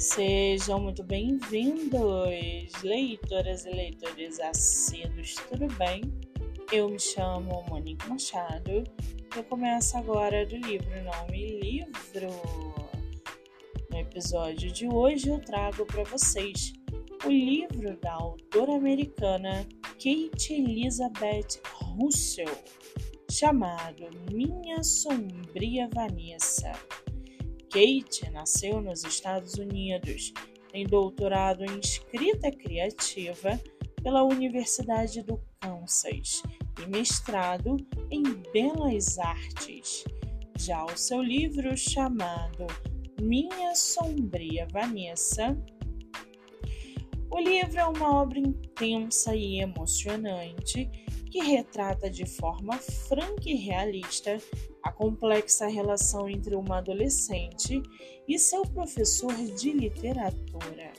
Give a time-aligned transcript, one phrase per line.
[0.00, 6.02] Sejam muito bem-vindos, leitoras e leitores assíduos, tudo bem?
[6.72, 8.82] Eu me chamo Monique Machado
[9.36, 12.30] eu começo agora do livro Nome Livro.
[13.90, 16.72] No episódio de hoje eu trago para vocês
[17.24, 22.50] o livro da autora americana Kate Elizabeth Russell,
[23.30, 26.72] chamado Minha Sombria Vanessa.
[27.70, 30.32] Kate nasceu nos Estados Unidos,
[30.72, 33.60] tem doutorado em escrita criativa
[34.02, 36.42] pela Universidade do Kansas
[36.82, 37.76] e mestrado
[38.10, 40.02] em belas artes.
[40.58, 42.66] Já o seu livro chamado
[43.22, 45.56] Minha Sombria Vanessa.
[47.30, 50.90] O livro é uma obra intensa e emocionante
[51.30, 54.38] que retrata de forma franca e realista
[54.82, 57.80] a complexa relação entre uma adolescente
[58.26, 60.92] e seu professor de literatura.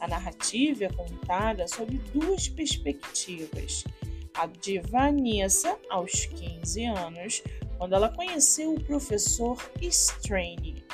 [0.00, 3.84] A narrativa é contada sob duas perspectivas:
[4.34, 7.42] a de Vanessa, aos 15 anos,
[7.78, 10.84] quando ela conheceu o professor Strange,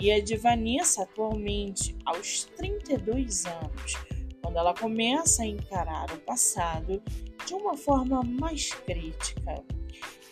[0.00, 3.94] e a de Vanessa, atualmente, aos 32 anos,
[4.58, 7.02] ela começa a encarar o passado
[7.46, 9.62] de uma forma mais crítica.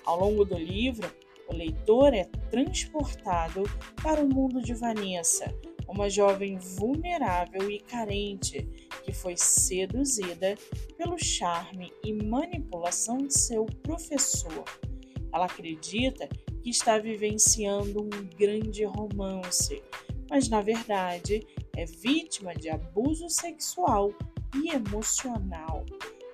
[0.05, 1.11] Ao longo do livro,
[1.49, 3.63] o leitor é transportado
[4.03, 5.55] para o mundo de Vanessa,
[5.89, 8.63] uma jovem vulnerável e carente
[9.05, 10.57] que foi seduzida
[10.99, 14.65] pelo charme e manipulação de seu professor.
[15.33, 16.29] Ela acredita
[16.63, 19.83] que está vivenciando um grande romance,
[20.29, 24.13] mas na verdade é vítima de abuso sexual
[24.55, 25.85] e emocional.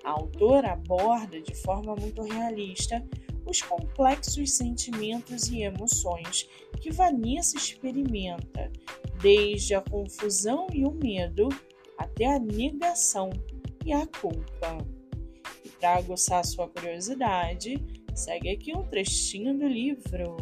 [0.04, 3.04] A autora aborda de forma muito realista
[3.44, 6.48] os complexos sentimentos e emoções
[6.80, 8.70] que Vanessa experimenta,
[9.20, 11.48] desde a confusão e o medo
[11.98, 13.30] até a negação
[13.84, 14.78] e a culpa.
[15.64, 20.36] E para aguçar sua curiosidade, segue aqui um trechinho do livro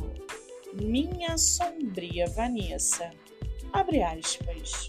[0.74, 3.10] Minha Sombria Vanessa.
[3.72, 4.88] Abre aspas.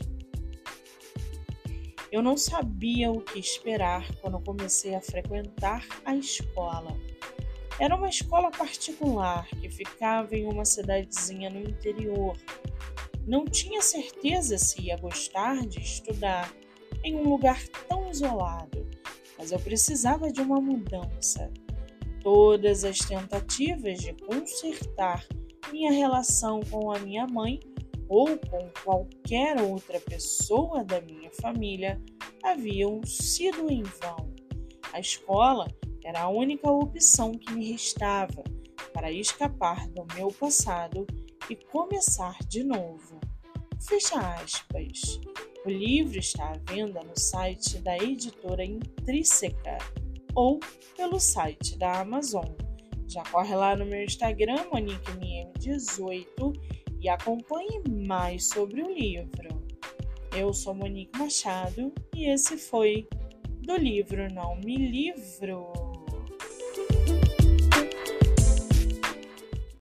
[2.12, 6.98] Eu não sabia o que esperar quando comecei a frequentar a escola.
[7.80, 12.36] Era uma escola particular que ficava em uma cidadezinha no interior.
[13.26, 16.52] Não tinha certeza se ia gostar de estudar
[17.04, 18.90] em um lugar tão isolado,
[19.38, 21.52] mas eu precisava de uma mudança.
[22.22, 25.26] Todas as tentativas de consertar
[25.72, 27.60] minha relação com a minha mãe
[28.12, 31.98] ou com qualquer outra pessoa da minha família
[32.44, 34.34] haviam sido em vão.
[34.92, 35.66] A escola
[36.04, 38.44] era a única opção que me restava
[38.92, 41.08] para escapar do meu passado
[41.50, 43.18] e começar de novo.
[43.88, 45.22] Fecha aspas.
[45.66, 49.78] O livro está à venda no site da editora Intrínseca
[50.36, 50.60] ou
[50.98, 52.50] pelo site da Amazon.
[53.08, 59.66] Já corre lá no meu Instagram, MoniqueMM18 e acompanhe mais sobre o livro.
[60.38, 63.08] Eu sou Monique Machado e esse foi
[63.64, 65.91] do livro Não Me Livro.